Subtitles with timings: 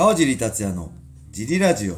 [0.00, 0.90] 川尻達也の
[1.30, 1.96] ジリラジオ。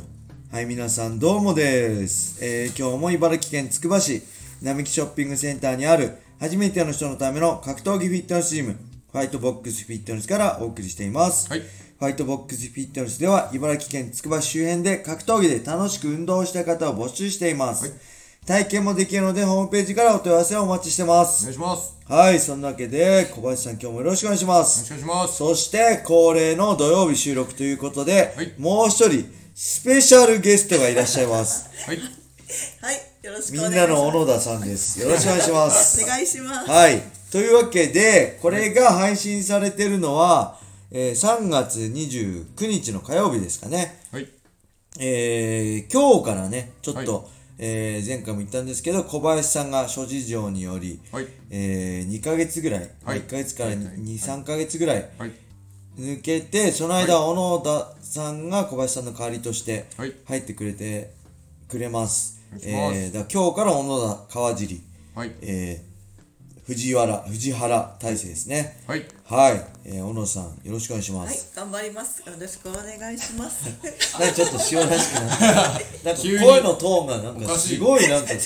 [0.50, 2.44] はい、皆さんどうもです。
[2.44, 4.24] えー、今日も茨城県つくば市
[4.60, 8.72] 並木ショッピングセンターにある初めての人のための格闘技フィットネスチーム、
[9.12, 11.48] ファイトボックスフィットネスからお送りしています。
[11.48, 17.88] はいファイトボックスフィットネスでは茨城県つくば市周辺で格闘技で楽しく運動したい方を募集しています。
[17.88, 17.92] はい
[18.46, 21.44] 体験もできるのでホームページからお問い合わせをお待ちしてまおす。
[21.44, 21.96] 願いします。
[22.08, 24.90] はい、そんなわけで小林さん今日もよろしくお願いします。
[24.90, 25.36] よろしくお願いします。
[25.36, 31.66] そして恒例の土曜日収録ということで、はいもう一人スペシャルゲストがいらっしゃいます。
[31.86, 31.98] はい。
[31.98, 32.02] は
[32.92, 33.88] い、よろしくみんお願いします。
[33.90, 35.00] なの小野田さんです。
[35.00, 36.02] よろしくお願いします。
[36.02, 36.70] お願いします。
[36.70, 37.02] はい。
[37.30, 40.58] というわけで、これが配信されてるのは、
[40.90, 44.00] えー3月29日の火曜日ですかね。
[44.10, 44.28] はい。
[44.98, 47.24] えー今日からね、ちょっと、はい
[47.64, 51.28] えー前回も言ったんですけど、小林さんが諸事情により、はい。
[51.50, 53.96] え2ヶ月ぐらい、はい1ヶ月からはい2、はい
[54.40, 55.32] 3ヶ月ぐらいはい。
[55.96, 61.12] 抜けて、その間、小野田さんが小林さんの代わりとしてはい入ってくれて、
[61.68, 62.40] くれます。
[62.64, 64.82] えーだ今日から小野田川尻、
[65.14, 65.32] はい。
[65.42, 65.92] えー
[66.64, 68.82] 藤原、藤原大成ですね。
[68.88, 69.04] はい。
[69.24, 69.50] は
[69.81, 69.81] い。
[69.84, 72.20] えー小野さん、よろしくお願いしまはいす。、頑張ります。
[72.20, 73.64] よろしくお願いします。
[74.20, 78.28] なんかちょっと塩らしくなって、なんか声のトーンがなんかすごいなんか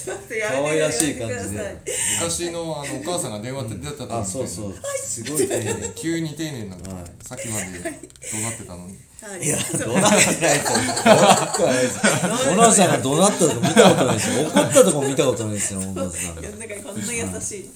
[0.48, 1.92] 可愛らしい感じでい。
[2.22, 4.74] 昔のあのお母さんが電話って出たと思あ、そうそう。
[5.04, 5.92] すごい丁寧。
[5.94, 8.96] 急に丁寧なの、はいさっきまで怒鳴ってたのに。
[9.20, 10.70] はい、いや、怒鳴ってないと。
[12.50, 14.42] 小野さんが怒鳴ったとこ見たことないですよ。
[14.48, 16.42] 怒ったとこ見たことないですよ、小野さん。
[16.42, 17.70] 世の中にこんな優しい。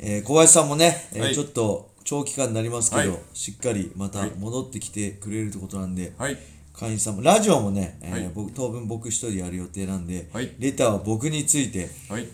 [0.00, 3.20] えー小林さんもね、えーはいちょっと長期間になりますけど、はい。
[3.34, 6.38] しっかりまた戻ってきてくれるってことなんで、はい。
[6.72, 8.30] 会員さんもラジオもね、えーはい。
[8.34, 10.54] 僕当分僕一人やる予定なんで、はい。
[10.58, 12.26] レターは僕についてはい。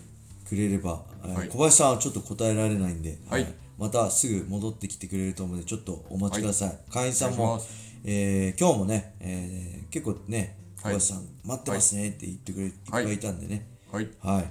[0.49, 3.43] くれれば、え小林さんはちょっと答えられないんで、はい。
[3.43, 7.61] えーまたすぐ戻ってきてくれると思うのでちょっとお待ちください、会員さんも
[8.05, 10.93] えー今日もね、えー結構ね小はい。
[10.93, 13.67] 林さん、待ってますねって言ってくれ、い、っぱいいたんでね。
[13.91, 14.09] はい。
[14.21, 14.45] はい、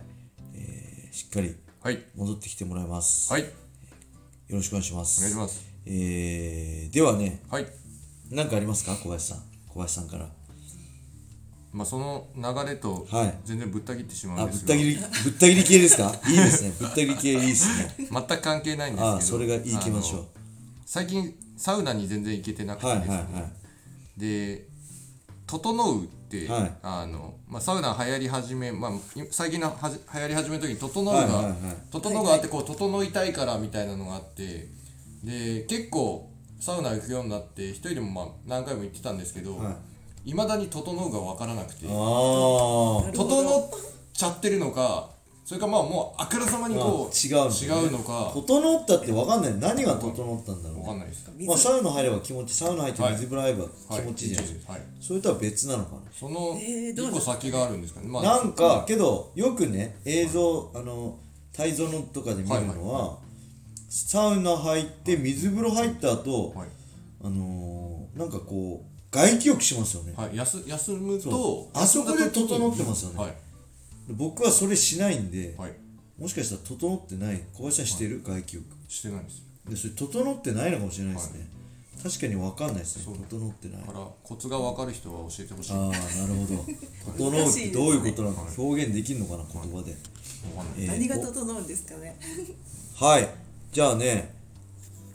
[0.56, 2.04] えーしっかりはい。
[2.18, 3.46] 戻ってきてもらいます、はい。
[4.50, 5.20] よろしくお願いします。
[5.20, 5.66] お願いします。
[5.86, 7.68] えーではねはい。
[8.32, 8.96] 何かありますか？
[8.96, 9.38] 小林さん。
[9.70, 10.30] 小林さんから。
[11.72, 13.34] まあその流れとはい。
[13.46, 16.16] 全然ぶった切ってしまあうんですが、ぶった切りぶった切り系ですか？
[16.30, 16.74] いいですね。
[16.80, 17.96] ぶった切り系いいですね。
[18.00, 20.28] 全く関係ないんですけど、あそれがいいきましょう
[20.86, 24.20] 最近サウナに全然行けてなくてですね、はいはいはい。
[24.20, 24.68] で
[25.48, 26.08] 「整う」
[26.48, 26.72] はい。
[26.82, 31.56] あのまあ、サウナ流行り始め、まあ、い最近のはじ流行り始めの時に「整うが」はいはいはい。
[31.92, 34.68] 整うがあってこう整いたいからみたいなのがあって
[35.24, 36.30] で結構
[36.60, 39.76] サウナ行くようになって一人でもまあ何回も行ってたんですけど、は
[40.26, 40.34] い。
[40.34, 41.86] まだに「整う」が分からなくて。
[41.88, 45.10] ああ整っちゃってるのか
[45.46, 47.84] それかまあもうあからさまにこうあ違うね。
[47.84, 48.32] 違うのか。
[48.34, 49.60] 整ったって分かんない。
[49.60, 53.66] 何が整ったんだろう分かんないですまあサウナ入れば気持ちサウナ入って水風呂入れば
[53.98, 61.18] 気持ちいいじゃん、はい、それとは別なのかその一個先があるんですかね、まな、なんかけどよくね映像あの
[61.54, 63.20] 泰造のとかで見るのは、
[63.88, 66.68] サウナ入って水風呂入った後、はい。
[67.24, 71.78] あのー、なんかこう外気浴しますよね、はい、休休むそとう。
[71.78, 73.20] あそこで整ってますよね。
[73.20, 73.34] はい
[74.10, 75.74] 僕はそれしないんで、はい。
[76.20, 78.66] もしかしたら整ってない小林さんしてる、外気浴。
[78.88, 79.44] してないんですよ。
[79.70, 81.48] でそれ整ってないのかもしれないですね、
[82.04, 83.16] 確かに分かんないですね。
[83.30, 83.82] 整ってない。
[83.82, 85.74] だからコツが分かる人は教えてほしい。
[85.74, 85.92] ああな
[86.28, 87.32] るほど。
[87.32, 89.96] 整うってどういうことなのか、表現できるのかな言葉で、わかんない。
[90.78, 92.18] えー何が整うんですかね？
[92.96, 93.30] はい。
[93.72, 94.36] じゃあね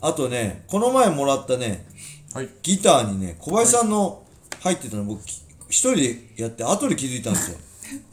[0.00, 1.86] あとねこの前もらったね
[2.34, 2.48] はい。
[2.62, 4.24] ギターにね小林さんの
[4.60, 7.58] 入ってたの僕き一人でやって後で気づいたんですよ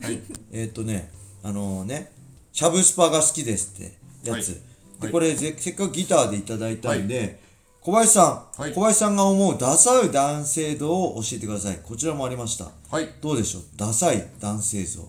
[0.02, 0.19] はい。
[0.52, 1.12] えーっとね
[1.44, 2.12] あのね
[2.52, 4.38] シャブスパが好きですってやつ、はい。
[4.38, 5.02] はい。
[5.02, 7.41] でこれぜせっかくギターでいただいたんで、
[7.81, 8.74] 小林さん、はい。
[8.74, 11.80] 小林さんが思うダサい男性像を教えてください。
[11.84, 12.72] こちらもありました。
[12.90, 13.09] はい。
[13.22, 13.64] どうでしょう？
[13.75, 15.02] ダサい男性像。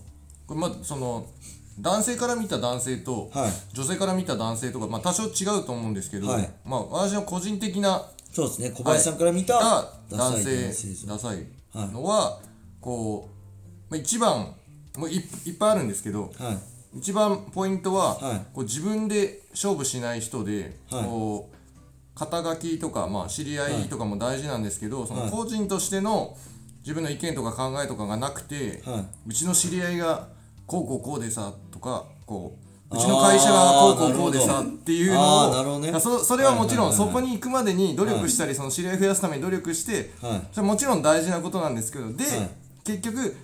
[0.45, 1.25] これまずその
[1.79, 3.51] 男性から見た男性と、はい。
[3.73, 6.49] 女性から見た男性とか、まあ、多少違うと思うんですけど、はい。
[6.65, 8.71] まあ、私の個人的なそうですね。
[8.71, 12.39] 小林さんから見たがダサい男性ダサいのは、
[12.81, 13.29] こ
[13.89, 14.55] う、まあ、一番
[14.97, 15.15] もうい
[15.45, 16.57] いっぱいあるんですけどはい。
[16.97, 18.37] 一番ポイントは、はい。
[18.53, 21.03] こう自分で勝負しない人で、はい。
[21.03, 21.55] こう
[22.17, 25.25] 肩書きとか、まあ、知り合いとかも大事なんですけど、そはい。
[25.25, 26.35] の個人としての
[26.81, 29.05] 自分の意見とか考えとかがなくて、はい。
[29.27, 30.29] うちの知り合いが
[30.65, 32.57] こうこうこうでさとかこ
[32.91, 35.99] ううちの会社がこうこうこうでさっていうのをね。
[35.99, 40.41] そそれはもちろんそこに行くまでに努力したり、その知り合い増やすために努力して、はい。
[40.53, 42.49] それはもちろん大事なことなんですけどで、はい。
[42.85, 43.35] 結局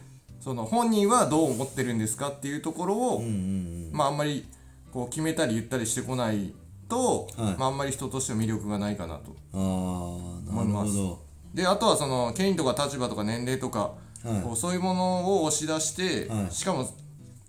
[0.44, 4.46] その本人はどう思ってるんですかっていうところを、うんうんまああんまり
[4.92, 6.54] こう決めたり言ったりしてこない
[6.90, 7.56] と、はい。
[7.58, 9.36] まああんまり人としての魅力がないかなと。
[9.54, 11.20] うんああなるほど。
[11.54, 13.94] であとはその権威とか立場とか年齢とか、
[14.24, 14.42] はい。
[14.44, 16.52] こうそういうものを押し出して、はい。
[16.54, 16.90] しかも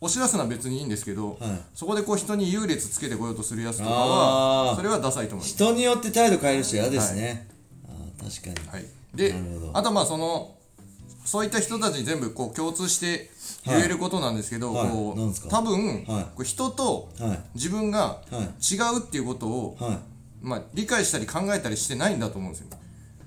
[0.01, 1.39] 押し出すのは別にいいんですけど、はい。
[1.75, 5.55] そこでこう人に優劣つけてこようとするやつとかはそれはダサいと思います。
[5.57, 7.49] 人によって態度変える人嫌ですね、
[7.89, 9.35] ああ確かに、はい、で
[9.73, 10.55] あとはまあその
[11.25, 13.31] そういった人たちに全部こう共通して
[13.67, 14.89] 言えることなんですけど、はい。
[14.91, 15.49] こうなんですか？
[15.49, 16.25] 多分、はい。
[16.25, 17.39] こう人とはい。
[17.55, 19.99] 自分がは違うっていうことを、はい。
[20.43, 22.67] まあ、理解したり考えたりしてないんだと思うんですよ。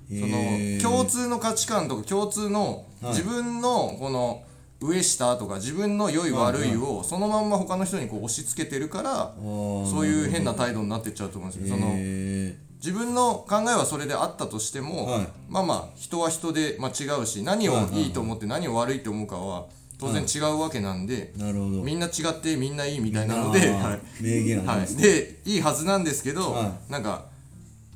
[0.10, 3.12] そへのー共通の価値観とか共通のはい。
[3.14, 4.44] 自分のこの
[4.80, 11.76] 上下とか自分の良い悪いをそのまんま他の人にこう押し付けてるからそういう変な態度になってっちゃうと思うんですよ。
[11.76, 15.28] そのへ自分の考えはそれであったとしても、はい。
[15.50, 19.66] まあまあ人は人で、まあ、違うし何をいいと思って何を悪いと思うかは
[20.00, 21.84] 当然違うわけなんで、ーなるほど。
[21.84, 24.24] みんな違ってみんないいみたいなので、はい。
[24.24, 27.26] 名言はい、でいいはずなんですけど、はなんか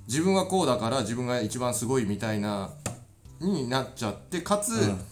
[0.08, 2.72] 自分はこうだから自分が一番すごいみたいな
[3.40, 5.11] になっちゃってかつ、はい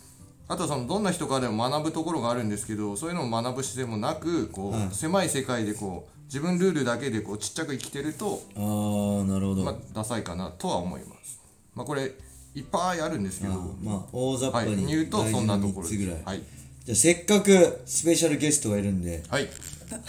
[0.50, 11.40] あとはそのどんな人からでも学ぶところがあるんですけどそういうのを学ぶ姿勢もなくこう、はい狭い世界でこう自分ルールだけでこうちっちゃく生きてると、ああなるほど、まあ、ダサいかなとは思います。
[11.74, 12.12] まあ、これ
[12.54, 16.28] いっぱいあるんですけど、まあ大雑はい、把に言うとそんなと3つぐらい、ころです。
[16.28, 16.42] はい、
[16.86, 19.50] じゃあせっかくスペシャルゲストがいるんで、はい、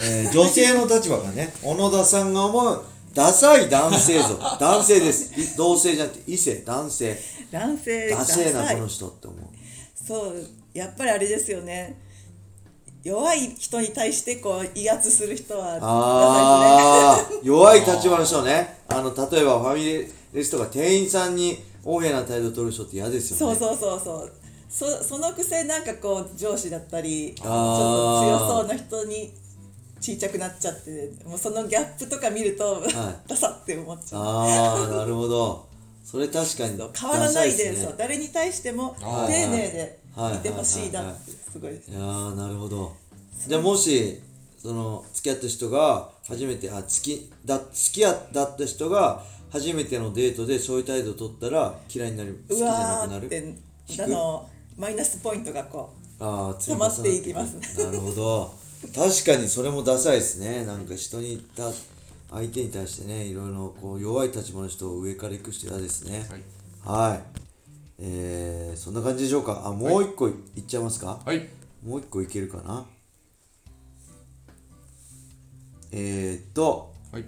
[0.01, 2.83] えー女性の立場がね 小野田さんが思う
[3.13, 4.37] ダサい男性像。
[4.59, 5.39] 男性です。
[5.39, 6.63] い同性じゃなくて異性。
[6.65, 7.17] 男性。
[7.51, 9.60] 男性ダセえなこの人って思う
[10.05, 11.99] そうやっぱりあれですよね。
[13.03, 23.55] 弱い人に対してこう威圧する人はああ 弱い立場の人ねあの例えばファミレスとか店員さんに横柄な態度を取る人って嫌ですよね。
[23.55, 24.31] そうそうそうそう。
[24.69, 29.33] そそのくせなんかこう上司だったりちょっと強そうな人に
[29.99, 32.81] ちっちゃくなっちゃってもうそのギャップとか見ると、
[33.27, 34.21] ダサって思っちゃう。
[34.21, 35.70] ああなるほど
[36.03, 41.91] それ確かに変わらないでそう誰に対しても丁寧ではいいてほしいなってすごいです。
[41.91, 42.93] いやーなるほど。
[43.47, 44.19] じゃあもし
[44.57, 53.25] その付き合った人が初めてあ付きだ好きやだった人が初めてのデートでそういう態度を取ったら嫌いになる好きじうゃなくなる？
[53.25, 53.55] って
[54.03, 57.55] あのマイナスポイントがこああ溜まっていきます。
[57.83, 58.53] なるほど。
[58.95, 60.65] 確かにそれもダサいですね。
[60.65, 61.69] なんか人にた
[62.31, 66.25] 相手に対してねいろいろこう弱い立場の人を上から行く人嫌ですね。
[66.85, 67.09] はい。
[67.09, 67.23] はい。
[67.99, 69.63] えー、そんな感じでしょうか。
[69.65, 71.47] あもう一個いっちゃいますか、はい、
[71.83, 72.85] もう一個いけるかな？
[75.91, 77.25] えー、っとはい、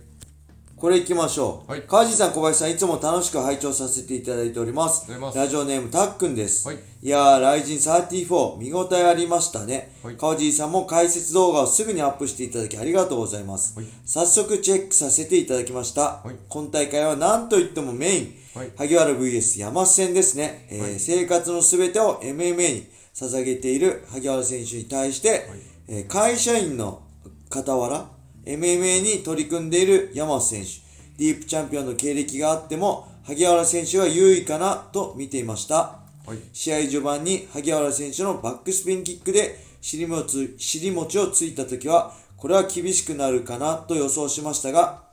[0.84, 1.72] これいきましょう。
[1.72, 5.10] はい川地さん、小林さん、いつも楽しく拝聴させていただいております。
[5.34, 6.68] ラジオネーム、たっくんです。
[6.68, 9.94] はいやー、ライジン34、見応えありましたね。
[10.04, 13.80] はい川地さんも解説動画をすぐにアップしていただきありがとうございます。
[13.80, 16.02] はい早速チェックさせていただきました。
[16.22, 25.48] はい今大会は何といってもメイン、はい萩原 VS 山瀬戦ですね、えーはい生活のすべてを MMA に捧げている萩原選手に対して、
[25.88, 27.04] えー会社員の
[27.50, 28.13] 傍ら
[28.46, 30.84] MMA に取り組んでいる山瀬選手。
[31.18, 36.00] ディープチャンピオンの経歴があっても萩原選手は優位かなと見ていました。
[36.26, 45.04] はい、試合序盤に萩原選手のバックスピンキックで尻餅尻餅をついた時はこれは厳しくなるかなと予想しましたが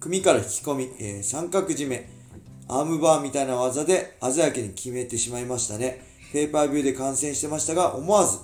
[0.00, 2.08] 組から引き込み、えー三角締め
[2.68, 6.02] アームバーみたいな技で鮮やかに決めてしまいましたね。
[6.32, 8.38] ペーパービューで観戦してましたが思わず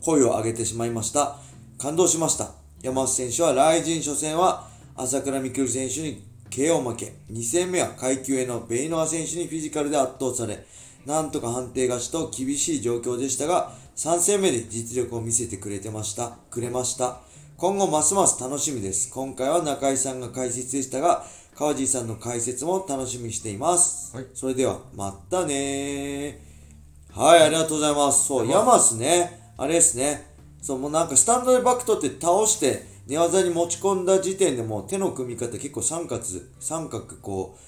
[0.00, 1.38] 声を上げてしまいました。
[1.78, 10.66] 感動しました山瀬選手は来陣初戦は朝倉未来選手に KO 負け2戦目は階級へのベイノア選手にフィジカルで圧倒され
[11.06, 17.20] なんとか判定勝ちと厳しい状況でしたが3戦目で実力を見せてくれてましたくれました。
[17.56, 19.10] 今後ますます楽しみです。
[19.10, 21.24] 今回は中井さんが解説でしたが
[21.54, 24.26] 川地さんの解説も楽しみにしています、はい。
[24.34, 27.18] それではまたねー。
[27.18, 28.26] はい、ありがとうございます。
[28.26, 30.33] そう、ヤマスね、あれですね。
[30.64, 36.22] そう、もうなんかスタンドでバック取って倒して、寝技に持ち込んだ時点でもう手の組み方結構三角、
[36.58, 37.58] 三角こ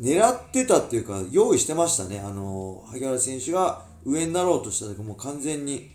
[0.00, 2.18] う、狙ってたっていうか、用意してましたね。
[2.18, 5.92] あの、萩原選手が上になろうとした時もう完全に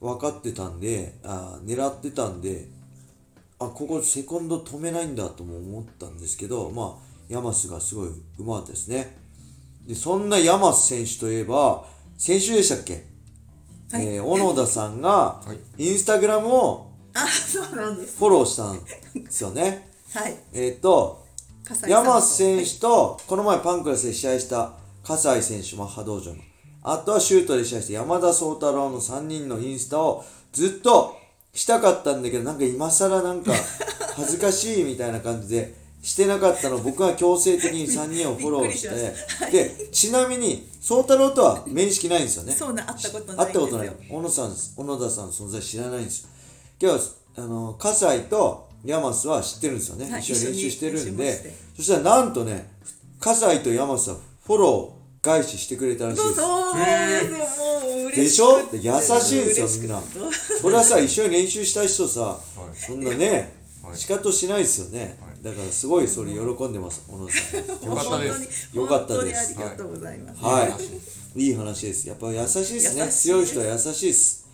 [0.00, 2.66] 分かってたんで、あ狙ってたんで、
[3.60, 9.16] あ、ここセコンド止めないんだとも思ったんですけど、まあ、ヤマスがすごいうまかったですね。
[9.86, 11.86] で、そんなヤマス選手といえば、
[12.18, 13.13] 先週でしたっけ、
[13.92, 14.06] はい。
[14.06, 15.40] えー小野田さんが
[15.78, 16.90] い、インスタグラムを
[18.18, 18.82] フォローしたん
[19.24, 19.90] ですよね。
[20.14, 20.36] はい。
[20.52, 21.24] えっ、と、
[21.86, 24.72] 山瀬選手と、この前パンクラスで試合した
[25.04, 26.36] 葛西選手、マッハ道場の。
[26.82, 31.16] あとはシュートで試合して山田宗太郎の3人のインスタをずっと
[31.54, 33.52] したかったんだけど、なんか今更なんか
[34.16, 39.14] 恥ずかしいみたいな感じでしてなかったの僕は強制的に3人をフォローして。
[39.50, 42.52] でちなみに宗太郎とは面識ないんですよね。
[42.52, 43.90] そうな会ったことないん会ったことない。
[44.10, 46.28] 小野さん小野田さんの存在知らないんですよ。
[46.78, 51.54] 今日あの葛西と山須は知ってるんですよね、はい一緒に練習してるんで。
[51.74, 52.70] そしたらなんとね
[53.18, 56.18] 葛西と山須はフォロー返ししてくれたらしい。
[56.18, 57.64] ですそうそうですよ
[57.96, 58.60] もうでしょ？
[58.74, 60.02] 優しいんですよみんな。
[60.60, 62.76] それはさ一緒に練習した人さ、い。
[62.76, 63.96] そんなね、はい。
[63.96, 67.60] 仕方しないですよね、だからすごいそれ喜んでます小野さん。
[67.84, 69.54] よかったで本当にすよかったです。
[69.54, 70.78] 本当にありがとうございます、は
[71.36, 71.42] い。
[71.44, 72.08] いい話です。
[72.08, 73.08] やっぱ優しいですね。
[73.10, 74.46] 強い人は優しいです。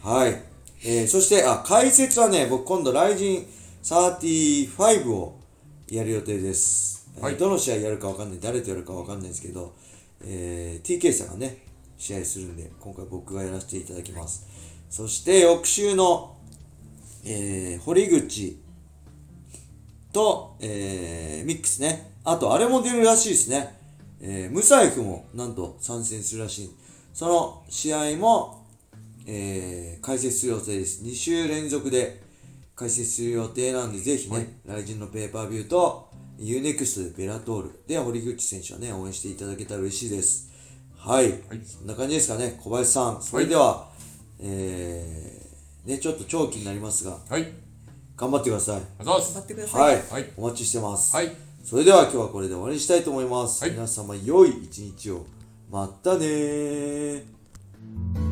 [0.00, 0.40] はい、
[0.84, 3.46] えー、そしてあ解説はね僕今度ライジン
[3.82, 5.36] 35を
[5.88, 7.36] やる予定です、えーはい。
[7.36, 9.74] どの試合やるかわかんない誰とやるかわかんないですけど、
[10.20, 11.64] えー TK さんがね
[11.98, 14.46] 試合するんで今回僕がやらせていただきます。
[14.88, 16.36] そして翌週の、
[17.24, 18.64] えー堀口
[20.16, 22.10] と、えーミックスね。
[22.24, 23.78] あと、あれも出るらしいですね。
[24.22, 26.70] えームサイフもなんと参戦するらしい。
[27.12, 28.64] その試合も、
[29.26, 31.02] えー解説する予定です。
[31.04, 32.22] 2週連続で
[32.74, 36.08] 解説する予定なんで、ぜひね、来人のペーパービューと
[36.38, 40.48] UNEXT でベラトールで堀口選手はね、応援していただけたら嬉しいです。
[40.96, 41.34] はい。
[41.66, 43.22] そんな感じですかね、小林さん。
[43.22, 43.90] それでは、
[44.40, 47.65] えーね、ちょっと長期になりますが、はい
[48.16, 49.04] 頑張ってください。
[49.04, 51.14] 頑張ってください、はい、はいお待ちしてます。
[51.14, 53.62] はいそれでは今日はこれで終わりにしたいと思います。
[53.62, 55.26] はい皆様良い一日を。
[55.70, 58.25] またねー。